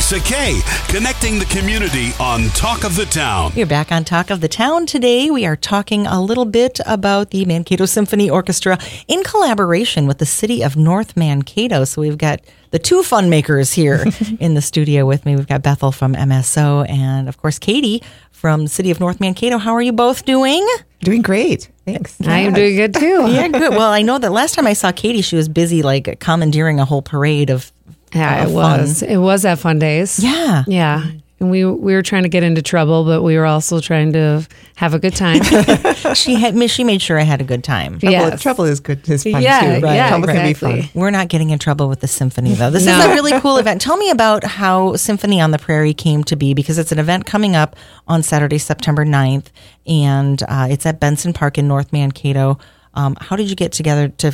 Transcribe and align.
Lisa 0.00 0.18
Kay, 0.20 0.60
connecting 0.88 1.38
the 1.38 1.44
community 1.44 2.12
on 2.18 2.44
Talk 2.54 2.84
of 2.84 2.96
the 2.96 3.04
Town. 3.04 3.52
We're 3.54 3.66
back 3.66 3.92
on 3.92 4.02
Talk 4.02 4.30
of 4.30 4.40
the 4.40 4.48
Town 4.48 4.86
today. 4.86 5.30
We 5.30 5.44
are 5.44 5.56
talking 5.56 6.06
a 6.06 6.22
little 6.22 6.46
bit 6.46 6.80
about 6.86 7.32
the 7.32 7.44
Mankato 7.44 7.84
Symphony 7.84 8.30
Orchestra 8.30 8.78
in 9.08 9.22
collaboration 9.24 10.06
with 10.06 10.16
the 10.16 10.24
city 10.24 10.64
of 10.64 10.74
North 10.74 11.18
Mankato. 11.18 11.84
So 11.84 12.00
we've 12.00 12.16
got 12.16 12.40
the 12.70 12.78
two 12.78 13.02
fun 13.02 13.28
makers 13.28 13.74
here 13.74 14.06
in 14.40 14.54
the 14.54 14.62
studio 14.62 15.04
with 15.04 15.26
me. 15.26 15.36
We've 15.36 15.46
got 15.46 15.60
Bethel 15.62 15.92
from 15.92 16.14
MSO 16.14 16.88
and, 16.88 17.28
of 17.28 17.36
course, 17.36 17.58
Katie 17.58 18.02
from 18.30 18.62
the 18.62 18.70
city 18.70 18.90
of 18.90 19.00
North 19.00 19.20
Mankato. 19.20 19.58
How 19.58 19.74
are 19.74 19.82
you 19.82 19.92
both 19.92 20.24
doing? 20.24 20.66
Doing 21.00 21.20
great. 21.20 21.68
Thanks. 21.84 22.18
I 22.22 22.38
am 22.38 22.54
doing 22.54 22.74
good 22.74 22.94
too. 22.94 23.26
Yeah, 23.30 23.48
good. 23.48 23.72
Well, 23.72 23.92
I 23.92 24.00
know 24.00 24.18
that 24.18 24.32
last 24.32 24.54
time 24.54 24.66
I 24.66 24.72
saw 24.72 24.92
Katie, 24.92 25.20
she 25.20 25.36
was 25.36 25.50
busy 25.50 25.82
like 25.82 26.20
commandeering 26.20 26.80
a 26.80 26.86
whole 26.86 27.02
parade 27.02 27.50
of. 27.50 27.70
Yeah, 28.14 28.42
of 28.44 28.50
it 28.50 28.52
fun. 28.54 28.80
was. 28.80 29.02
It 29.02 29.16
was 29.18 29.44
at 29.44 29.58
Fun 29.58 29.78
Days. 29.78 30.18
Yeah. 30.22 30.64
Yeah. 30.66 31.06
And 31.38 31.50
we 31.50 31.64
we 31.64 31.94
were 31.94 32.02
trying 32.02 32.24
to 32.24 32.28
get 32.28 32.42
into 32.42 32.60
trouble, 32.60 33.04
but 33.04 33.22
we 33.22 33.34
were 33.38 33.46
also 33.46 33.80
trying 33.80 34.12
to 34.12 34.46
have 34.76 34.92
a 34.94 34.98
good 34.98 35.14
time. 35.16 35.40
She 36.14 36.34
had 36.34 36.58
she 36.70 36.82
made 36.82 37.00
sure 37.00 37.20
I 37.20 37.22
had 37.22 37.40
a 37.40 37.44
good 37.44 37.62
time. 37.62 37.98
Trouble, 38.00 38.10
Yes. 38.12 38.42
trouble 38.42 38.64
is 38.64 38.80
good. 38.80 39.08
Is 39.08 39.22
fun 39.22 39.40
Yeah, 39.42 39.78
too. 39.78 39.86
yeah, 39.86 40.08
trouble 40.08 40.26
can 40.26 40.44
be 40.46 40.54
fun. 40.54 40.82
We're 40.92 41.10
not 41.10 41.28
getting 41.28 41.50
in 41.50 41.58
trouble 41.60 41.88
with 41.88 42.00
the 42.00 42.08
symphony 42.08 42.54
though. 42.54 42.70
This 42.70 42.82
is 42.86 43.04
a 43.04 43.08
really 43.10 43.38
cool 43.40 43.58
event. 43.58 43.80
Tell 43.80 43.96
me 43.96 44.10
about 44.10 44.42
how 44.44 44.96
Symphony 44.96 45.40
on 45.40 45.50
the 45.52 45.58
Prairie 45.58 45.94
came 45.94 46.24
to 46.24 46.36
be 46.36 46.52
because 46.52 46.78
it's 46.78 46.90
an 46.90 46.98
event 46.98 47.26
coming 47.26 47.54
up 47.54 47.76
on 48.08 48.22
Saturday, 48.24 48.58
September 48.58 49.04
9th, 49.04 49.46
and 49.86 50.42
uh, 50.48 50.66
it's 50.68 50.84
at 50.84 50.98
Benson 51.00 51.32
Park 51.32 51.58
in 51.58 51.68
North 51.68 51.92
Mankato. 51.92 52.58
Um, 52.94 53.16
how 53.20 53.36
did 53.36 53.48
you 53.48 53.54
get 53.56 53.70
together 53.72 54.08
to 54.08 54.32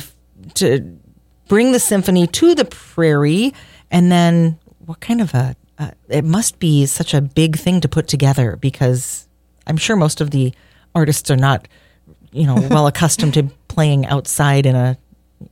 to 0.55 0.97
bring 1.47 1.71
the 1.71 1.79
symphony 1.79 2.27
to 2.27 2.55
the 2.55 2.65
prairie, 2.65 3.53
and 3.91 4.11
then 4.11 4.57
what 4.85 4.99
kind 4.99 5.21
of 5.21 5.33
a 5.33 5.55
uh, 5.79 5.91
it 6.09 6.25
must 6.25 6.57
be 6.59 6.85
such 6.87 7.13
a 7.13 7.21
big 7.21 7.55
thing 7.57 7.79
to 7.81 7.87
put 7.87 8.07
together 8.07 8.55
because 8.55 9.27
I'm 9.67 9.77
sure 9.77 9.95
most 9.95 10.21
of 10.21 10.31
the 10.31 10.53
artists 10.95 11.29
are 11.29 11.35
not, 11.37 11.67
you 12.31 12.47
know, 12.47 12.55
well 12.71 12.87
accustomed 12.87 13.35
to 13.35 13.43
playing 13.67 14.05
outside 14.07 14.65
in 14.65 14.75
a 14.75 14.97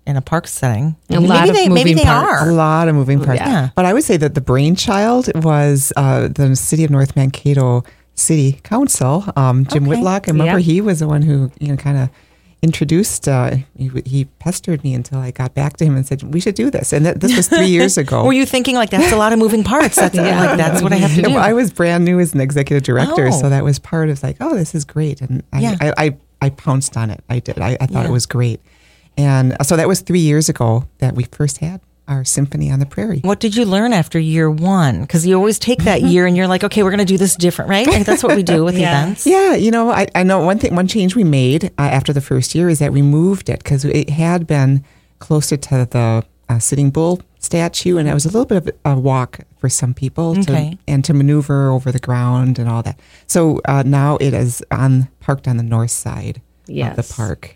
in 0.08 0.18
a 0.18 0.22
park 0.22 0.48
setting. 0.48 0.96
A 1.10 1.14
maybe 1.14 1.28
lot 1.28 1.48
of 1.50 1.56
they, 1.56 1.70
maybe 1.70 1.92
moving 1.92 1.98
they 1.98 2.04
parts. 2.06 2.48
A 2.50 2.52
lot 2.52 2.88
of 2.88 2.96
moving 2.96 3.24
parts. 3.24 3.40
Yeah. 3.40 3.70
But 3.76 3.86
I 3.86 3.94
would 3.94 4.04
say 4.04 4.18
that 4.18 4.34
the 4.34 4.42
brainchild 4.42 5.30
was 5.44 5.94
uh, 5.96 6.28
the 6.28 6.56
city 6.56 6.84
of 6.84 6.90
North 6.90 7.16
Mankato 7.16 7.84
City 8.16 8.54
Council. 8.64 9.26
Um, 9.36 9.66
Jim 9.66 9.84
Okay. 9.84 9.90
Whitlock. 9.92 10.28
I 10.28 10.32
remember 10.32 10.58
Yeah. 10.58 10.64
he 10.66 10.82
was 10.82 11.00
the 11.02 11.08
one 11.08 11.22
who 11.22 11.52
you 11.60 11.68
know 11.68 11.78
kind 11.78 11.98
of 12.00 12.10
introduced. 12.66 13.28
Uh, 13.28 13.58
he, 13.78 13.90
he 14.06 14.26
pestered 14.40 14.84
me 14.84 14.94
until 14.94 15.20
I 15.20 15.32
got 15.32 15.54
back 15.54 15.78
to 15.78 15.86
him 15.86 15.96
and 15.96 16.06
said 16.06 16.22
we 16.34 16.40
should 16.42 16.56
do 16.56 16.70
this. 16.70 16.92
And 16.92 17.06
that, 17.06 17.22
this 17.22 17.36
was 17.38 17.48
three 17.48 17.68
years 17.68 17.98
ago. 17.98 18.26
Were 18.30 18.34
you 18.34 18.46
thinking 18.46 18.76
like 18.76 18.90
that's 18.90 19.14
a 19.14 19.18
lot 19.18 19.32
of 19.32 19.40
moving 19.40 19.64
parts? 19.64 19.96
That's 19.96 20.16
like 20.16 20.58
that's 20.58 20.82
what 20.82 20.92
I 20.92 20.98
have 20.98 21.16
to 21.16 21.22
do. 21.22 21.36
I 21.38 21.54
was 21.54 21.72
brand 21.72 22.04
new 22.04 22.20
as 22.20 22.34
an 22.34 22.42
executive 22.42 22.84
director, 22.84 23.28
Oh. 23.28 23.32
so 23.42 23.50
that 23.50 23.64
was 23.64 23.80
part 23.80 24.10
of 24.10 24.22
like, 24.24 24.38
oh, 24.42 24.56
this 24.56 24.76
is 24.76 24.84
great, 24.84 25.22
and 25.22 25.44
I, 25.54 25.60
Yeah. 25.62 25.76
I, 25.80 25.94
I, 26.06 26.18
I 26.42 26.50
pounced 26.50 26.98
on 26.98 27.10
it. 27.10 27.24
I 27.30 27.40
did. 27.40 27.60
I, 27.60 27.78
I 27.80 27.86
thought 27.86 28.04
Yeah. 28.04 28.10
it 28.10 28.12
was 28.12 28.26
great, 28.26 28.60
and 29.16 29.56
so 29.64 29.78
that 29.78 29.88
was 29.88 30.02
three 30.02 30.20
years 30.20 30.50
ago 30.50 30.88
that 30.98 31.16
we 31.16 31.24
first 31.32 31.60
had 31.60 31.80
our 32.08 32.24
symphony 32.24 32.70
on 32.72 32.80
the 32.80 32.86
prairie. 32.86 33.20
what 33.24 33.40
did 33.40 33.56
you 33.56 33.66
learn 33.66 33.92
after 33.94 34.20
year 34.20 34.50
one? 34.50 35.02
Because 35.02 35.26
you 35.26 35.36
always 35.36 35.58
take 35.58 35.84
that 35.86 36.02
year 36.04 36.26
and 36.28 36.38
you're 36.38 36.48
like, 36.48 36.64
okay, 36.64 36.84
we're 36.84 36.92
going 36.92 37.00
to 37.00 37.06
do 37.06 37.18
this 37.18 37.36
different, 37.36 37.70
right? 37.70 37.88
Like, 37.88 38.06
that's 38.06 38.24
what 38.24 38.36
we 38.36 38.44
do 38.44 38.64
with 38.64 38.78
Yeah. 38.80 39.02
events. 39.04 39.26
Yeah, 39.26 39.56
you 39.56 39.72
know, 39.72 39.90
I, 39.90 40.08
I 40.14 40.24
know 40.24 40.40
one 40.46 40.60
thing. 40.60 40.76
One 40.76 40.88
change 40.88 41.16
we 41.16 41.24
made 41.24 41.66
uh, 41.66 41.70
after 41.82 42.14
the 42.14 42.22
first 42.22 42.54
year 42.54 42.70
is 42.70 42.80
that 42.80 42.94
we 42.94 43.02
moved 43.02 43.50
it 43.50 43.60
because 43.60 43.84
it 43.86 44.10
had 44.12 44.46
been 44.46 44.84
closer 45.20 45.58
to 45.58 45.88
the 45.90 46.24
uh, 46.48 46.60
Sitting 46.60 46.92
Bull 46.92 47.22
statue, 47.40 47.98
and 47.98 48.08
it 48.08 48.14
was 48.14 48.26
a 48.26 48.30
little 48.30 48.46
bit 48.46 48.58
of 48.86 48.98
a 48.98 49.00
walk 49.00 49.40
for 49.58 49.68
some 49.70 49.94
people, 49.96 50.36
to, 50.36 50.42
Okay. 50.42 50.78
and 50.88 51.04
to 51.06 51.14
maneuver 51.14 51.70
over 51.72 51.92
the 51.92 52.00
ground 52.00 52.60
and 52.60 52.70
all 52.70 52.84
that. 52.84 53.00
So 53.26 53.62
uh, 53.66 53.82
now 53.86 54.18
it 54.18 54.34
is 54.34 54.64
on 54.70 55.08
parked 55.22 55.48
on 55.48 55.58
the 55.58 55.64
north 55.64 55.92
side 55.92 56.42
of 56.70 56.96
the 56.96 57.14
park. 57.16 57.55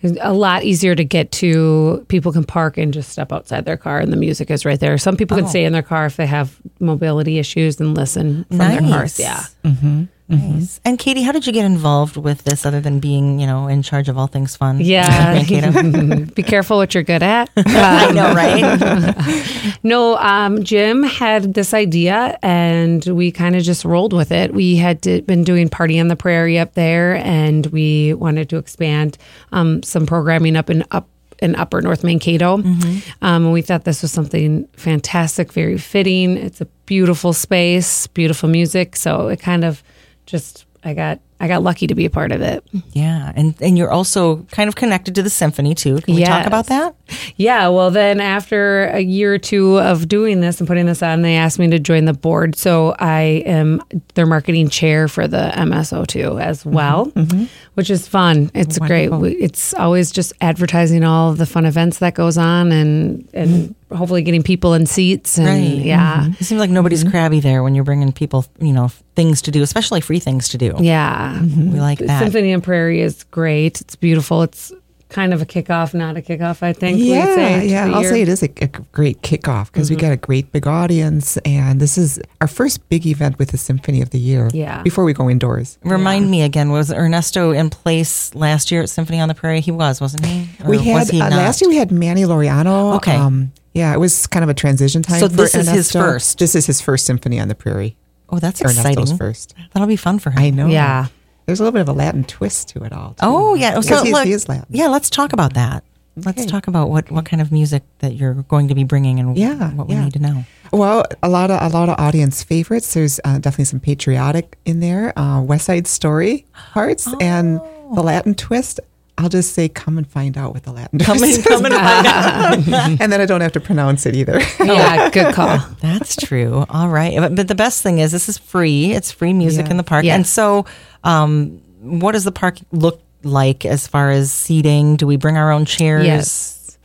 It's 0.00 0.16
a 0.20 0.32
lot 0.32 0.62
easier 0.64 0.94
to 0.94 1.04
get 1.04 1.32
to. 1.32 2.04
People 2.08 2.32
can 2.32 2.44
park 2.44 2.78
and 2.78 2.92
just 2.94 3.10
step 3.10 3.32
outside 3.32 3.64
their 3.64 3.76
car, 3.76 3.98
and 3.98 4.12
the 4.12 4.16
music 4.16 4.50
is 4.50 4.64
right 4.64 4.78
there. 4.78 4.96
Some 4.98 5.16
people 5.16 5.36
can 5.36 5.46
Oh. 5.46 5.48
stay 5.48 5.64
in 5.64 5.72
their 5.72 5.82
car 5.82 6.06
if 6.06 6.16
they 6.16 6.26
have 6.26 6.56
mobility 6.78 7.38
issues 7.38 7.80
and 7.80 7.96
listen 7.96 8.44
from 8.48 8.58
their 8.58 8.80
cars. 8.80 9.18
Yeah. 9.18 9.42
Mm-hmm. 9.64 10.04
Nice. 10.28 10.78
And 10.84 10.98
Katie, 10.98 11.22
how 11.22 11.32
did 11.32 11.46
you 11.46 11.52
get 11.54 11.64
involved 11.64 12.16
with 12.16 12.44
this 12.44 12.66
other 12.66 12.80
than 12.80 13.00
being, 13.00 13.38
you 13.38 13.46
know, 13.46 13.66
in 13.66 13.82
charge 13.82 14.08
of 14.10 14.18
all 14.18 14.26
things 14.26 14.56
fun? 14.56 14.78
Yeah. 14.80 15.42
Be 16.34 16.42
careful 16.42 16.76
what 16.76 16.92
you're 16.92 17.02
good 17.02 17.22
at. 17.22 17.48
I 17.56 18.12
know, 18.12 18.34
right? 18.34 19.74
No, 19.84 20.16
um, 20.16 20.64
Jim 20.64 21.04
had 21.04 21.54
this 21.54 21.72
idea, 21.72 22.36
and 22.42 23.04
we 23.06 23.30
kind 23.30 23.54
of 23.54 23.62
just 23.62 23.84
rolled 23.84 24.12
with 24.12 24.32
it. 24.32 24.52
We 24.52 24.76
had 24.76 25.02
to, 25.02 25.22
been 25.22 25.44
doing 25.44 25.68
Party 25.68 26.00
on 26.00 26.08
the 26.08 26.16
Prairie 26.16 26.58
up 26.58 26.74
there, 26.74 27.16
and 27.16 27.64
we 27.66 28.12
wanted 28.12 28.50
to 28.50 28.56
expand 28.56 29.16
um, 29.52 29.82
some 29.84 30.04
programming 30.04 30.56
up 30.56 30.68
in 30.68 30.84
up 30.90 31.08
in 31.40 31.54
Upper 31.54 31.80
North 31.80 32.02
Mankato. 32.02 32.54
Um, 32.54 33.02
and 33.22 33.52
we 33.52 33.62
thought 33.62 33.84
this 33.84 34.02
was 34.02 34.10
something 34.10 34.66
fantastic, 34.76 35.52
very 35.52 35.78
fitting. 35.78 36.36
It's 36.36 36.60
a 36.60 36.66
beautiful 36.86 37.32
space, 37.32 38.08
beautiful 38.08 38.48
music. 38.48 38.96
So 38.96 39.28
it 39.28 39.40
kind 39.40 39.64
of 39.64 39.82
just 40.28 40.66
I 40.84 40.92
got 40.92 41.20
I 41.40 41.46
got 41.48 41.62
lucky 41.62 41.86
to 41.86 41.94
be 41.94 42.04
a 42.04 42.10
part 42.10 42.32
of 42.32 42.40
it. 42.40 42.64
yeah. 42.92 43.32
And 43.36 43.54
and 43.60 43.78
you're 43.78 43.90
also 43.90 44.42
kind 44.50 44.68
of 44.68 44.74
connected 44.74 45.14
to 45.16 45.22
the 45.22 45.30
symphony 45.30 45.74
too. 45.74 46.00
Can 46.00 46.14
we 46.14 46.24
talk 46.24 46.46
about 46.46 46.66
that? 46.66 46.94
Yeah, 47.36 47.68
well, 47.68 47.90
then 47.90 48.20
after 48.20 48.84
a 48.86 49.00
year 49.00 49.34
or 49.34 49.38
two 49.38 49.78
of 49.78 50.08
doing 50.08 50.40
this 50.40 50.60
and 50.60 50.66
putting 50.66 50.86
this 50.86 51.02
on, 51.02 51.22
they 51.22 51.36
asked 51.36 51.58
me 51.58 51.68
to 51.68 51.78
join 51.78 52.04
the 52.04 52.12
board. 52.12 52.56
So 52.56 52.94
I 52.98 53.42
am 53.46 53.82
their 54.14 54.26
marketing 54.26 54.68
chair 54.68 55.08
for 55.08 55.26
the 55.28 55.50
MSO2 55.54 56.42
as 56.42 56.60
mm-hmm, 56.60 56.72
well, 56.72 57.06
mm-hmm. 57.06 57.44
which 57.74 57.90
is 57.90 58.06
fun. 58.06 58.50
It's 58.54 58.78
great. 58.78 59.10
It's 59.40 59.72
always 59.74 60.10
just 60.10 60.32
advertising 60.40 61.04
all 61.04 61.30
of 61.30 61.38
the 61.38 61.46
fun 61.46 61.64
events 61.64 61.98
that 61.98 62.14
goes 62.14 62.36
on 62.36 62.72
and 62.72 63.28
and 63.32 63.50
mm-hmm. 63.50 63.94
hopefully 63.94 64.22
getting 64.22 64.42
people 64.42 64.74
in 64.74 64.86
seats 64.86 65.38
and 65.38 65.46
Right. 65.46 65.84
yeah. 65.84 66.28
It 66.38 66.44
seems 66.44 66.58
like 66.58 66.70
nobody's 66.70 67.04
crabby 67.04 67.40
there 67.40 67.62
when 67.62 67.74
you're 67.74 67.84
bringing 67.84 68.12
people, 68.12 68.44
you 68.60 68.72
know, 68.72 68.88
things 69.16 69.42
to 69.42 69.50
do, 69.50 69.62
especially 69.62 70.00
free 70.00 70.18
things 70.20 70.48
to 70.50 70.58
do. 70.58 70.74
Yeah. 70.78 71.27
We 71.34 71.48
mm-hmm. 71.48 71.76
like 71.76 71.98
that. 72.00 72.22
Symphony 72.22 72.52
and 72.52 72.62
Prairie 72.62 73.00
is 73.00 73.24
great. 73.24 73.80
It's 73.80 73.96
beautiful. 73.96 74.42
It's 74.42 74.72
kind 75.08 75.32
of 75.32 75.40
a 75.40 75.46
kickoff, 75.46 75.94
not 75.94 76.16
a 76.16 76.20
kickoff, 76.20 76.62
I 76.62 76.72
think. 76.72 76.98
we'd 76.98 77.08
Yeah, 77.08 77.34
say, 77.34 77.68
yeah. 77.68 77.86
I'll 77.86 78.02
year. 78.02 78.10
say 78.10 78.22
it 78.22 78.28
is 78.28 78.42
a, 78.42 78.50
a 78.60 78.66
great 78.66 79.22
kickoff 79.22 79.72
because 79.72 79.90
we 79.90 79.96
mm-hmm. 79.96 80.06
got 80.06 80.12
a 80.12 80.16
great 80.16 80.52
big 80.52 80.66
audience, 80.66 81.36
and 81.38 81.80
this 81.80 81.96
is 81.96 82.20
our 82.40 82.48
first 82.48 82.86
big 82.88 83.06
event 83.06 83.38
with 83.38 83.50
the 83.50 83.58
Symphony 83.58 84.02
of 84.02 84.10
the 84.10 84.18
Year. 84.18 84.50
Yeah. 84.52 84.82
Before 84.82 85.04
we 85.04 85.12
go 85.12 85.30
indoors, 85.30 85.78
Remind 85.82 86.30
me 86.30 86.42
again, 86.42 86.70
was 86.70 86.92
Ernesto 86.92 87.52
in 87.52 87.70
place 87.70 88.34
last 88.34 88.70
year 88.70 88.82
at 88.82 88.90
Symphony 88.90 89.20
on 89.20 89.28
the 89.28 89.34
Prairie? 89.34 89.60
He 89.60 89.70
was, 89.70 90.00
wasn't 90.00 90.26
he? 90.26 90.48
Or 90.62 90.70
we 90.70 90.76
was 90.78 90.86
had 90.86 91.08
he 91.08 91.20
uh, 91.20 91.30
last 91.30 91.60
year 91.60 91.70
we 91.70 91.76
had 91.76 91.90
Manny 91.90 92.22
Laureano. 92.22 92.96
Okay. 92.96 93.14
Um, 93.14 93.52
yeah, 93.74 93.94
it 93.94 93.98
was 93.98 94.26
kind 94.26 94.42
of 94.42 94.48
a 94.48 94.54
transition 94.54 95.02
time. 95.02 95.20
So 95.20 95.28
for 95.28 95.36
this 95.36 95.54
is 95.54 95.68
his 95.68 95.92
first? 95.92 96.38
This 96.38 96.54
is 96.54 96.66
his 96.66 96.80
first 96.80 97.06
Symphony 97.06 97.38
on 97.38 97.48
the 97.48 97.54
Prairie. 97.54 97.96
Oh, 98.30 98.38
that's 98.38 98.60
Ernesto's 98.60 98.86
exciting. 98.86 99.16
first. 99.16 99.54
That'll 99.72 99.88
be 99.88 99.96
fun 99.96 100.18
for 100.18 100.30
him. 100.30 100.38
I 100.38 100.50
know. 100.50 100.66
Yeah. 100.66 101.06
There's 101.48 101.60
a 101.60 101.62
little 101.62 101.72
bit 101.72 101.80
of 101.80 101.88
a 101.88 101.94
Latin 101.94 102.24
twist 102.24 102.68
to 102.68 102.84
it 102.84 102.92
all. 102.92 103.10
too. 103.14 103.16
Oh 103.22 103.54
yeah. 103.54 103.80
So 103.80 104.04
he, 104.04 104.12
look- 104.12 104.26
he 104.26 104.32
is 104.32 104.50
Latin. 104.50 104.66
yeah, 104.68 104.88
let's 104.88 105.08
talk 105.08 105.32
about 105.32 105.54
that. 105.54 105.82
Let's 106.14 106.44
talk 106.44 106.66
about 106.68 106.90
what, 106.90 107.10
what 107.10 107.24
kind 107.24 107.40
of 107.40 107.50
music 107.52 107.84
that 108.00 108.16
you're 108.16 108.34
going 108.34 108.68
to 108.68 108.74
be 108.74 108.84
bringing 108.84 109.18
and 109.18 109.34
Yeah, 109.38 109.70
what 109.70 109.86
we 109.88 109.94
yeah. 109.94 110.04
need 110.04 110.12
to 110.14 110.18
know. 110.18 110.44
Well, 110.72 111.04
a 111.22 111.28
lot 111.30 111.50
of 111.50 111.62
a 111.62 111.74
lot 111.74 111.88
of 111.88 111.98
audience 111.98 112.42
favorites. 112.42 112.92
There's 112.92 113.18
uh, 113.24 113.38
definitely 113.38 113.64
some 113.66 113.80
patriotic 113.80 114.58
in 114.66 114.80
there, 114.80 115.18
uh, 115.18 115.40
West 115.40 115.64
Side 115.64 115.86
Story 115.86 116.44
parts, 116.52 117.08
and 117.20 117.60
Oh. 117.62 117.94
the 117.94 118.02
Latin 118.02 118.34
twist. 118.34 118.78
I'll 119.18 119.28
just 119.28 119.52
say, 119.52 119.68
come 119.68 119.98
and 119.98 120.06
find 120.06 120.38
out 120.38 120.54
what 120.54 120.62
the 120.62 120.70
Latin 120.72 121.00
Come 121.00 121.20
and, 121.22 121.44
come 121.44 121.64
and 121.64 121.74
find 121.74 122.06
out. 122.06 122.54
and 123.00 123.12
then 123.12 123.20
I 123.20 123.26
don't 123.26 123.40
have 123.40 123.50
to 123.52 123.60
pronounce 123.60 124.06
it 124.06 124.14
either. 124.14 124.40
Yeah, 124.64 125.10
good 125.12 125.34
call. 125.34 125.58
That's 125.80 126.14
true. 126.14 126.64
All 126.70 126.88
right. 126.88 127.18
But, 127.18 127.34
but 127.34 127.48
the 127.48 127.54
best 127.56 127.82
thing 127.82 127.98
is 127.98 128.12
this 128.12 128.28
is 128.28 128.38
free. 128.38 128.92
It's 128.92 129.10
free 129.10 129.32
music 129.32 129.66
Yeah. 129.66 129.72
in 129.72 129.76
the 129.76 129.82
park. 129.82 130.04
Yes. 130.04 130.14
And 130.14 130.26
so 130.26 130.66
um, 131.02 131.60
what 131.80 132.12
does 132.12 132.22
the 132.24 132.32
park 132.32 132.58
look 132.70 133.02
like 133.24 133.64
as 133.66 133.88
far 133.88 134.10
as 134.12 134.30
seating? 134.30 134.94
Do 134.96 135.06
we 135.08 135.16
bring 135.16 135.36
our 135.36 135.50
own 135.50 135.64
chairs? 135.64 136.06
Yes. 136.06 136.78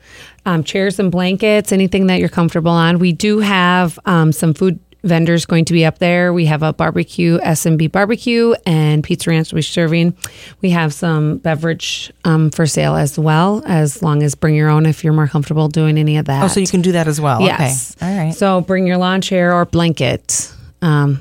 Um, 0.46 0.63
chairs 0.63 1.00
and 1.00 1.12
blankets, 1.12 1.72
anything 1.72 2.08
that 2.08 2.19
you're 2.19 2.30
comfortable 2.30 2.72
on. 2.72 2.98
We 3.00 3.12
do 3.13 3.40
have 3.40 3.98
um, 4.06 4.31
some 4.31 4.54
food 4.56 4.80
vendors 5.04 5.46
going 5.46 5.66
to 5.66 5.74
be 5.74 5.86
up 5.86 6.00
there. 6.00 6.34
We 6.34 6.46
have 6.46 6.64
a 6.64 6.72
barbecue, 6.74 7.38
S&B 7.42 7.88
barbecue, 7.88 8.54
and 8.66 9.04
Pizza 9.04 9.30
Ranch 9.30 9.52
will 9.52 9.58
be 9.58 9.62
serving. 9.62 10.16
We 10.62 10.70
have 10.72 10.94
some 10.94 11.38
beverage 11.40 12.12
um, 12.24 12.50
for 12.52 12.66
sale 12.66 12.96
as 12.96 13.20
well, 13.20 13.62
as 13.66 14.02
long 14.02 14.24
as 14.24 14.34
bring 14.36 14.56
your 14.56 14.70
own 14.70 14.86
if 14.86 15.04
you're 15.04 15.14
more 15.14 15.28
comfortable 15.28 15.68
doing 15.68 15.98
any 15.98 16.18
of 16.18 16.26
that. 16.26 16.44
Oh, 16.44 16.48
so 16.48 16.60
you 16.60 16.68
can 16.68 16.82
do 16.82 16.94
that 16.94 17.08
as 17.08 17.20
well. 17.20 17.42
Yes. 17.42 17.96
Okay. 17.98 18.06
All 18.12 18.26
right. 18.26 18.34
So 18.34 18.62
bring 18.62 18.88
your 18.88 18.98
lawn 18.98 19.22
chair 19.22 19.54
or 19.54 19.66
blanket 19.66 20.54
um, 20.82 21.20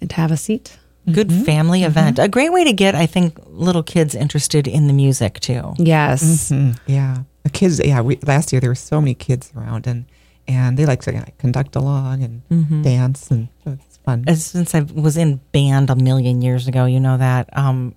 and 0.00 0.10
have 0.12 0.32
a 0.32 0.36
seat. 0.36 0.78
Good 1.10 1.28
Mm-hmm. 1.30 1.42
family 1.42 1.82
event. 1.82 2.18
A 2.20 2.28
great 2.28 2.52
way 2.52 2.62
to 2.64 2.72
get, 2.72 2.94
I 2.94 3.06
think, 3.06 3.36
little 3.46 3.82
kids 3.82 4.14
interested 4.14 4.68
in 4.68 4.86
the 4.86 4.92
music 4.92 5.40
too. 5.40 5.74
Yes. 5.76 6.52
Mm, 6.52 6.78
yeah, 6.86 7.18
the 7.42 7.50
kids. 7.50 7.80
Yeah, 7.84 8.02
we, 8.02 8.18
last 8.24 8.52
year 8.52 8.60
there 8.60 8.70
were 8.70 8.76
so 8.76 9.00
many 9.00 9.14
kids 9.14 9.52
around, 9.56 9.88
and 9.88 10.04
and 10.48 10.76
they 10.76 10.86
like 10.86 11.00
to 11.02 11.12
like, 11.12 11.38
conduct 11.38 11.76
along 11.76 12.22
and 12.22 12.82
dance, 12.84 13.30
and 13.30 13.48
so 13.64 13.72
it's 13.72 13.98
fun. 13.98 14.24
As- 14.26 14.44
Since 14.44 14.74
I 14.74 14.80
was 14.80 15.16
in 15.16 15.40
band 15.52 15.90
a 15.90 15.96
million 15.96 16.42
years 16.42 16.66
ago, 16.68 16.84
you 16.86 17.00
know 17.00 17.16
that 17.18 17.48
um, 17.56 17.94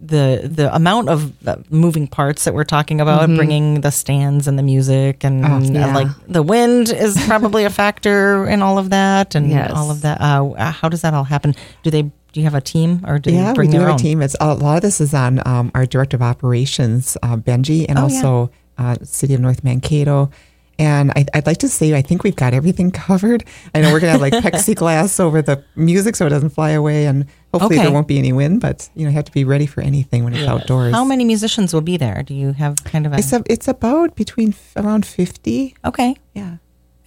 the 0.00 0.48
the 0.50 0.74
amount 0.74 1.08
of 1.08 1.32
uh, 1.46 1.56
moving 1.70 2.06
parts 2.06 2.44
that 2.44 2.54
we're 2.54 2.64
talking 2.64 3.00
about, 3.00 3.26
bringing 3.34 3.80
the 3.80 3.90
stands 3.90 4.46
and 4.46 4.58
the 4.58 4.62
music, 4.62 5.24
and 5.24 5.44
Oh, 5.44 5.48
uh, 5.56 5.60
yeah. 5.60 5.94
like 5.94 6.08
the 6.28 6.42
wind 6.42 6.88
is 6.90 7.16
probably 7.26 7.64
a 7.64 7.70
factor 7.70 8.46
in 8.48 8.62
all 8.62 8.78
of 8.78 8.90
that, 8.90 9.34
and 9.34 9.50
Yes. 9.50 9.72
all 9.74 9.90
of 9.90 10.02
that. 10.02 10.20
Uh, 10.20 10.50
uh, 10.52 10.70
how 10.72 10.88
does 10.88 11.02
that 11.02 11.14
all 11.14 11.24
happen? 11.24 11.54
Do 11.82 11.90
they? 11.90 12.02
Do 12.30 12.40
you 12.40 12.44
have 12.44 12.54
a 12.54 12.60
team, 12.60 13.02
or 13.06 13.18
do 13.18 13.32
yeah, 13.32 13.54
we 13.56 13.66
do 13.68 13.80
have 13.80 13.88
own? 13.88 13.94
a 13.94 13.98
team. 13.98 14.20
It's 14.20 14.36
a 14.38 14.54
lot 14.54 14.76
of 14.76 14.82
this 14.82 15.00
is 15.00 15.14
on 15.14 15.40
um, 15.48 15.70
our 15.74 15.86
director 15.86 16.14
of 16.16 16.22
operations, 16.22 17.16
uh, 17.22 17.36
Benji, 17.38 17.86
and 17.88 17.98
Oh, 17.98 18.06
yeah. 18.06 18.16
also 18.18 18.50
uh, 18.76 18.96
City 19.02 19.32
of 19.34 19.40
North 19.40 19.64
Mankato. 19.64 20.30
And 20.78 21.10
I, 21.12 21.26
I'd 21.34 21.46
like 21.46 21.58
to 21.58 21.68
say, 21.68 21.94
I 21.94 22.02
think 22.02 22.22
we've 22.22 22.36
got 22.36 22.54
everything 22.54 22.90
covered. 22.92 23.44
I 23.74 23.80
know 23.80 23.92
we're 23.92 23.98
gonna 24.00 24.12
have 24.12 24.20
like 24.20 24.32
plexiglass 24.32 25.18
over 25.26 25.42
the 25.42 25.64
music 25.74 26.14
so 26.16 26.26
it 26.26 26.30
doesn't 26.30 26.50
fly 26.50 26.70
away, 26.70 27.06
and 27.06 27.26
hopefully 27.52 27.76
Okay. 27.76 27.84
there 27.84 27.92
won't 27.92 28.06
be 28.08 28.18
any 28.18 28.32
wind. 28.32 28.60
But 28.60 28.88
you 28.94 29.02
know, 29.04 29.10
you 29.10 29.16
have 29.16 29.24
to 29.24 29.32
be 29.32 29.44
ready 29.44 29.66
for 29.66 29.80
anything 29.80 30.22
when 30.24 30.34
it's 30.34 30.46
outdoors. 30.46 30.92
How 30.94 31.04
many 31.04 31.24
musicians 31.24 31.74
will 31.74 31.80
be 31.80 31.96
there? 31.96 32.22
Do 32.22 32.32
you 32.34 32.52
have 32.52 32.76
kind 32.84 33.06
of 33.06 33.12
a? 33.12 33.16
It's 33.18 33.32
a, 33.32 33.42
it's 33.46 33.66
about 33.68 34.14
between 34.14 34.50
f- 34.50 34.72
around 34.76 35.04
fifty. 35.04 35.74
okay. 35.84 36.14
Yeah. 36.34 36.56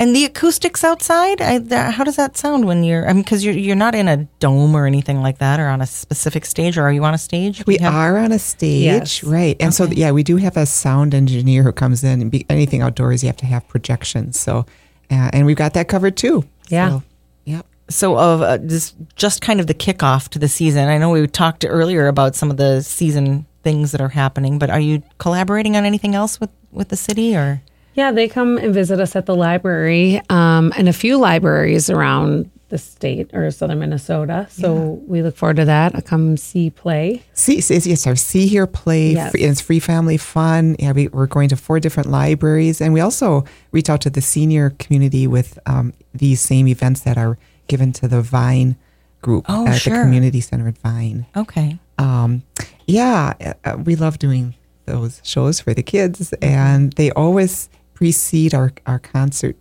And 0.02 0.16
the 0.16 0.26
acoustics 0.26 0.84
outside, 0.84 1.42
I, 1.42 1.60
th- 1.60 1.94
how 1.94 2.04
does 2.04 2.16
that 2.16 2.36
sound 2.36 2.66
when 2.66 2.84
you're? 2.84 3.08
I 3.08 3.14
mean, 3.14 3.22
because 3.22 3.46
you're 3.46 3.54
you're 3.54 3.76
not 3.76 3.94
in 3.94 4.08
a 4.08 4.18
dome 4.40 4.74
or 4.74 4.88
anything 4.88 5.22
like 5.22 5.38
that, 5.38 5.60
or 5.60 5.68
on 5.68 5.80
a 5.80 5.86
specific 5.86 6.44
stage, 6.48 6.76
or 6.76 6.82
are 6.82 6.92
you 6.92 7.04
on 7.04 7.14
a 7.14 7.20
stage? 7.20 7.64
We 7.68 7.78
have- 7.78 7.94
are 7.94 8.18
on 8.18 8.32
a 8.32 8.40
stage, 8.40 8.84
Yes. 8.84 9.24
right? 9.24 9.56
And 9.60 9.72
so, 9.76 9.86
yeah, 9.86 10.10
we 10.10 10.24
do 10.24 10.38
have 10.38 10.58
a 10.58 10.66
sound 10.66 11.14
engineer 11.14 11.62
who 11.62 11.72
comes 11.72 12.04
in. 12.04 12.20
And 12.20 12.32
be, 12.32 12.48
anything 12.50 12.82
outdoors, 12.82 13.22
you 13.22 13.28
have 13.28 13.38
to 13.38 13.46
have 13.46 13.68
projections. 13.68 14.40
So, 14.40 14.66
uh, 15.12 15.30
and 15.34 15.46
we've 15.46 15.56
got 15.56 15.76
that 15.76 15.88
covered 15.88 16.18
too. 16.18 16.46
Yeah. 16.70 16.90
So, 16.90 17.04
yep. 17.46 17.66
So, 17.90 18.18
of 18.18 18.42
uh, 18.42 18.58
this, 18.60 18.96
just 19.16 19.42
kind 19.42 19.60
of 19.60 19.68
the 19.68 19.76
kickoff 19.76 20.30
to 20.30 20.40
the 20.40 20.48
season. 20.48 20.88
I 20.88 20.98
know 20.98 21.12
we 21.12 21.28
talked 21.28 21.64
earlier 21.64 22.08
about 22.08 22.36
some 22.36 22.50
of 22.50 22.58
the 22.58 22.82
season 22.82 23.46
things 23.62 23.92
that 23.92 24.02
are 24.02 24.10
happening, 24.10 24.58
but 24.58 24.72
are 24.72 24.80
you 24.80 25.04
collaborating 25.20 25.78
on 25.78 25.86
anything 25.86 26.16
else 26.16 26.40
with 26.40 26.50
with 26.72 26.90
the 26.90 26.98
city 26.98 27.36
or? 27.36 27.62
Yeah, 27.94 28.12
they 28.12 28.28
come 28.28 28.58
and 28.58 28.74
visit 28.74 29.00
us 29.00 29.16
at 29.16 29.26
the 29.26 29.36
library 29.36 30.22
um, 30.30 30.72
and 30.78 30.88
a 30.88 30.94
few 30.94 31.18
libraries 31.18 31.90
around 31.90 32.50
the 32.70 32.78
state 32.78 33.30
or 33.34 33.52
southern 33.52 33.80
Minnesota. 33.80 34.48
So 34.50 35.02
we 35.06 35.22
look 35.22 35.36
forward 35.36 35.58
to 35.58 35.66
that. 35.66 35.94
I 35.94 36.00
come 36.00 36.38
see 36.38 36.70
play. 36.70 37.22
See, 37.34 37.60
see, 37.60 37.78
yes, 37.90 38.08
our 38.08 38.16
See 38.16 38.48
Hear 38.48 38.66
Play. 38.66 39.12
Yes. 39.12 39.32
Free, 39.32 39.42
it's 39.44 39.60
free 39.60 39.80
family 39.82 40.16
fun. 40.16 40.78
Yeah, 40.80 40.94
we, 40.94 41.10
we're 41.10 41.28
going 41.28 41.50
to 41.50 41.58
four 41.58 41.82
different 41.82 42.10
libraries, 42.10 42.80
and 42.80 42.94
we 42.94 43.02
also 43.02 43.44
reach 43.74 43.90
out 43.90 44.00
to 44.02 44.10
the 44.10 44.22
senior 44.22 44.70
community 44.80 45.28
with 45.28 45.60
um, 45.66 45.94
these 46.14 46.40
same 46.40 46.66
events 46.70 47.02
that 47.02 47.18
are 47.18 47.38
given 47.68 47.92
to 47.94 48.08
the 48.08 48.22
Vine 48.22 48.78
group 49.22 49.46
Oh, 49.50 49.68
at 49.68 49.74
sure. 49.82 49.98
the 49.98 50.04
community 50.04 50.40
center 50.40 50.70
at 50.70 50.78
Vine. 50.78 51.26
Okay. 51.36 51.78
um, 52.00 52.42
yeah, 52.88 53.34
uh, 53.66 53.78
we 53.84 53.96
love 53.98 54.18
doing 54.18 54.56
those 54.86 55.20
shows 55.26 55.60
for 55.60 55.74
the 55.74 55.84
kids, 55.84 56.34
and 56.42 56.94
they 56.94 57.12
always 57.12 57.70
precede 58.12 58.52
our, 58.56 58.72
our 58.88 58.98
concert, 58.98 59.56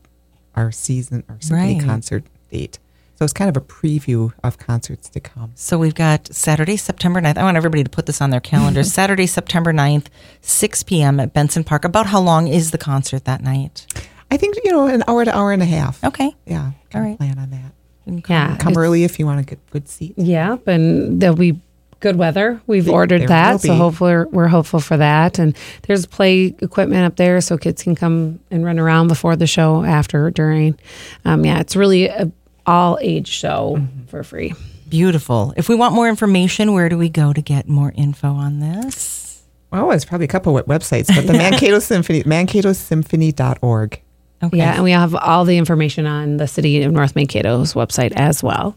our 0.55 0.73
season, 0.73 1.23
our 1.29 1.37
symphony 1.41 1.75
Right. 1.79 1.85
concert 1.87 2.25
date. 2.51 2.79
So 3.17 3.25
it's 3.25 3.35
kind 3.35 3.55
of 3.55 3.57
a 3.59 3.61
preview 3.61 4.33
of 4.43 4.57
concerts 4.57 5.11
to 5.11 5.21
come. 5.21 5.53
So 5.57 5.77
we've 5.77 5.95
got 5.95 6.33
Saturday, 6.33 6.79
September 6.79 7.21
9th. 7.21 7.37
I 7.37 7.43
want 7.43 7.59
everybody 7.59 7.85
to 7.85 7.91
put 7.91 8.07
this 8.07 8.23
on 8.23 8.31
their 8.31 8.41
calendars. 8.41 8.91
Saturday, 9.01 9.27
September 9.27 9.75
9th, 9.75 10.07
6 10.41 10.83
p.m. 10.85 11.21
at 11.21 11.35
Benson 11.35 11.65
Park. 11.65 11.85
About 11.85 12.07
how 12.07 12.19
long 12.19 12.49
is 12.49 12.71
the 12.71 12.79
concert 12.79 13.27
that 13.27 13.43
night? 13.43 13.87
I 14.31 14.39
think 14.39 14.57
you 14.65 14.73
know 14.73 14.87
an 14.87 15.05
hour 15.07 15.23
to 15.27 15.37
hour 15.37 15.53
and 15.53 15.61
a 15.61 15.67
half. 15.67 16.03
Okay. 16.03 16.35
Yeah, 16.47 16.71
All 16.95 17.03
right. 17.03 17.19
plan 17.19 17.39
on 17.39 17.51
that. 17.51 18.27
Yeah. 18.31 18.57
Come 18.57 18.79
early 18.79 19.05
if 19.05 19.19
you 19.19 19.27
want 19.27 19.41
to 19.41 19.45
get 19.55 19.59
good 19.71 19.87
seats. 19.87 20.15
Yeah, 20.17 20.57
and 20.67 21.21
there'll 21.21 21.37
be 21.37 21.61
good 22.01 22.17
weather. 22.17 22.61
We've 22.67 22.85
There 22.87 22.95
ordered 22.95 23.21
will 23.23 23.29
that, 23.29 23.61
so 23.61 23.75
hopefully 23.75 24.13
we're, 24.13 24.27
we're 24.29 24.49
hopeful 24.49 24.81
for 24.81 24.97
that. 24.97 25.39
And 25.39 25.57
there's 25.83 26.07
play 26.07 26.55
equipment 26.61 27.05
up 27.05 27.17
there, 27.17 27.41
so 27.41 27.57
kids 27.57 27.83
can 27.83 27.95
come 27.95 28.41
and 28.51 28.65
run 28.65 28.79
around 28.79 29.09
before 29.09 29.37
the 29.37 29.47
show, 29.47 29.85
after, 29.85 30.31
during. 30.31 30.79
Um, 31.25 31.45
yeah, 31.45 31.61
it's 31.61 31.77
really 31.77 32.07
a 32.07 32.31
all 32.67 32.99
age 33.01 33.29
show 33.29 33.77
Mm-hmm. 33.79 34.05
for 34.07 34.23
free. 34.23 34.55
Beautiful. 34.89 35.55
If 35.57 35.69
we 35.69 35.75
want 35.77 35.95
more 35.95 36.09
information, 36.09 36.73
where 36.73 36.89
do 36.89 36.99
we 36.99 37.09
go 37.09 37.33
to 37.33 37.41
get 37.41 37.69
more 37.69 37.93
info 37.95 38.29
on 38.33 38.59
this? 38.59 39.43
Well, 39.71 39.93
it's 39.93 40.05
probably 40.05 40.25
a 40.25 40.29
couple 40.29 40.59
of 40.59 40.67
websites, 40.67 41.15
but 41.15 41.27
the 41.29 41.33
Mankato 41.39 41.79
Symphony, 41.79 42.25
mankatosymphony.org. 42.25 44.01
Okay. 44.43 44.57
Yeah, 44.57 44.75
and 44.75 44.83
we 44.85 44.91
have 44.93 45.15
all 45.15 45.45
the 45.45 45.59
information 45.59 46.07
on 46.07 46.39
the 46.39 46.49
city 46.49 46.83
of 46.83 46.93
North 46.93 47.15
Mankato's 47.15 47.75
website 47.75 48.13
as 48.17 48.43
well. 48.43 48.77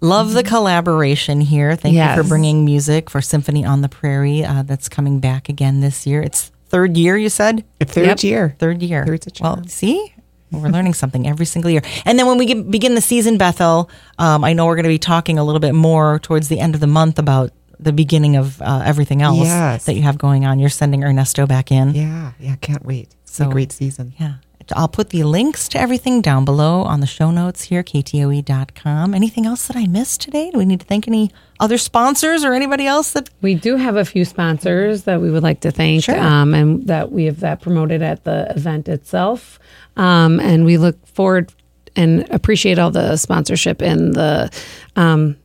Love 0.00 0.32
the 0.32 0.42
collaboration 0.42 1.40
here. 1.40 1.76
Thank 1.76 1.94
you 1.94 2.22
for 2.22 2.28
bringing 2.28 2.64
music 2.64 3.10
for 3.10 3.20
Symphony 3.20 3.64
on 3.64 3.82
the 3.82 3.88
Prairie. 3.88 4.44
Uh, 4.44 4.62
that's 4.62 4.88
coming 4.88 5.20
back 5.20 5.48
again 5.48 5.80
this 5.80 6.06
year. 6.06 6.22
It's 6.22 6.50
third 6.68 6.96
year, 6.96 7.16
you 7.16 7.28
said? 7.28 7.64
Third 7.80 8.06
Yep. 8.06 8.22
year. 8.22 8.56
Third 8.58 8.82
year. 8.82 9.04
Third's 9.06 9.26
well, 9.40 9.62
see? 9.66 10.14
We're 10.52 10.68
learning 10.68 10.94
something 10.94 11.28
every 11.28 11.46
single 11.46 11.70
year. 11.70 11.82
And 12.04 12.18
then 12.18 12.26
when 12.26 12.36
we 12.38 12.44
get, 12.46 12.70
begin 12.70 12.94
the 12.96 13.00
season, 13.00 13.38
Bethel, 13.38 13.88
um, 14.18 14.42
I 14.44 14.52
know 14.52 14.66
we're 14.66 14.74
going 14.74 14.82
to 14.84 14.88
be 14.88 14.98
talking 14.98 15.38
a 15.38 15.44
little 15.44 15.60
bit 15.60 15.74
more 15.74 16.18
towards 16.18 16.48
the 16.48 16.58
end 16.58 16.74
of 16.74 16.80
the 16.80 16.88
month 16.88 17.18
about 17.20 17.52
the 17.78 17.92
beginning 17.92 18.36
of 18.36 18.60
uh, 18.60 18.82
everything 18.84 19.22
else 19.22 19.38
Yes. 19.46 19.84
that 19.84 19.94
you 19.94 20.02
have 20.02 20.18
going 20.18 20.44
on. 20.46 20.58
You're 20.58 20.68
sending 20.68 21.04
Ernesto 21.04 21.46
back 21.46 21.70
in. 21.70 21.94
Yeah, 21.94 22.32
yeah, 22.40 22.56
can't 22.56 22.84
wait. 22.84 23.10
It's 23.22 23.36
So- 23.36 23.48
a 23.48 23.52
great 23.52 23.70
season. 23.72 24.12
Yeah. 24.18 24.34
I'll 24.76 24.88
put 24.88 25.10
the 25.10 25.24
links 25.24 25.68
to 25.70 25.80
everything 25.80 26.20
down 26.20 26.44
below 26.44 26.82
on 26.82 27.00
the 27.00 27.06
show 27.06 27.30
notes 27.30 27.64
here, 27.64 27.82
ktoe.com. 27.82 29.14
Anything 29.14 29.46
else 29.46 29.66
that 29.66 29.76
I 29.76 29.86
missed 29.86 30.20
today? 30.20 30.50
Do 30.50 30.58
we 30.58 30.64
need 30.64 30.80
to 30.80 30.86
thank 30.86 31.06
any 31.08 31.30
other 31.58 31.78
sponsors 31.78 32.44
or 32.44 32.52
anybody 32.54 32.86
else 32.86 33.12
that 33.12 33.28
We 33.42 33.54
do 33.54 33.76
have 33.76 33.96
a 33.96 34.04
few 34.04 34.24
sponsors 34.24 35.02
that 35.04 35.20
we 35.20 35.30
would 35.30 35.42
like 35.42 35.60
to 35.60 35.70
thank, 35.70 36.04
Sure. 36.04 36.18
um, 36.18 36.54
and 36.54 36.86
that 36.86 37.12
we 37.12 37.24
have 37.26 37.40
that 37.40 37.60
promoted 37.60 38.02
at 38.02 38.24
the 38.24 38.50
event 38.54 38.88
itself. 38.88 39.58
Um, 39.96 40.40
and 40.40 40.64
we 40.64 40.76
look 40.78 41.04
forward 41.06 41.52
and 41.96 42.26
appreciate 42.30 42.78
all 42.78 42.90
the 42.90 43.16
sponsorship 43.16 43.82
and 43.82 44.14
the 44.14 44.50
um, 44.96 45.36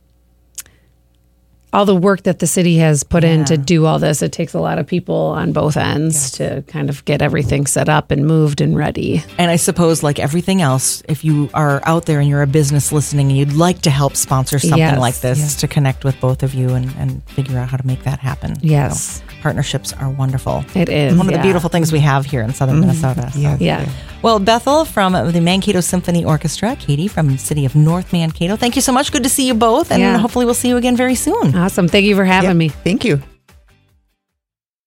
all 1.76 1.84
the 1.84 1.94
work 1.94 2.22
that 2.22 2.38
the 2.38 2.46
city 2.46 2.78
has 2.78 3.04
put 3.04 3.22
in 3.22 3.44
to 3.44 3.58
do 3.58 3.84
all 3.84 3.98
this. 3.98 4.22
It 4.22 4.32
takes 4.32 4.54
a 4.54 4.60
lot 4.60 4.78
of 4.78 4.86
people 4.86 5.14
on 5.14 5.52
both 5.52 5.76
ends 5.76 6.30
to 6.32 6.62
kind 6.68 6.88
of 6.88 7.04
get 7.04 7.20
everything 7.20 7.66
set 7.66 7.90
up 7.90 8.10
and 8.10 8.26
moved 8.26 8.62
and 8.62 8.74
ready. 8.74 9.22
And 9.36 9.50
I 9.50 9.56
suppose, 9.56 10.02
like 10.02 10.18
everything 10.18 10.62
else, 10.62 11.02
if 11.06 11.22
you 11.22 11.50
are 11.52 11.82
out 11.84 12.06
there 12.06 12.18
and 12.18 12.28
you're 12.30 12.40
a 12.40 12.46
business 12.46 12.92
listening 12.92 13.28
and 13.28 13.36
you'd 13.36 13.52
like 13.52 13.82
to 13.82 13.90
help 13.90 14.16
sponsor 14.16 14.58
something 14.58 14.78
Yes. 14.78 14.98
like 14.98 15.20
this 15.20 15.54
to 15.56 15.68
connect 15.68 16.02
with 16.02 16.18
both 16.18 16.42
of 16.42 16.54
you 16.54 16.70
and, 16.70 16.94
and 16.96 17.22
figure 17.28 17.58
out 17.58 17.68
how 17.68 17.76
to 17.76 17.86
make 17.86 18.04
that 18.04 18.20
happen. 18.20 18.56
Yes. 18.62 19.18
So, 19.18 19.25
partnerships 19.46 19.92
are 20.02 20.10
wonderful. 20.10 20.64
It 20.74 20.88
is 20.88 21.16
One 21.16 21.20
of 21.20 21.26
the. 21.26 21.32
Mm-hmm. 21.38 21.42
beautiful 21.48 21.70
things 21.70 21.92
we 21.92 22.00
have 22.00 22.22
here 22.32 22.42
in 22.42 22.52
southern 22.52 22.80
Minnesota. 22.80 23.30
so. 23.32 23.38
Yeah. 23.38 23.56
Yeah. 23.60 23.88
Well, 24.22 24.38
Bethel 24.40 24.84
from 24.84 25.12
the 25.36 25.40
Mankato 25.40 25.80
Symphony 25.80 26.24
Orchestra, 26.24 26.74
Katie 26.76 27.06
from 27.08 27.26
the 27.30 27.38
city 27.38 27.64
of 27.64 27.76
North 27.76 28.12
Mankato. 28.12 28.56
Thank 28.56 28.74
you 28.76 28.82
so 28.82 28.92
much. 28.92 29.12
Good 29.12 29.22
to 29.22 29.28
see 29.28 29.46
you 29.46 29.54
both. 29.54 29.92
And 29.92 30.00
Yeah. 30.02 30.18
hopefully 30.18 30.44
we'll 30.46 30.54
see 30.62 30.68
you 30.68 30.76
again 30.78 30.96
very 30.96 31.14
soon. 31.14 31.54
Awesome. 31.54 31.86
Thank 31.86 32.06
you 32.06 32.16
for 32.16 32.24
having 32.24 32.50
Yep. 32.50 32.56
me. 32.56 32.68
Thank 32.70 33.04
you. 33.04 33.22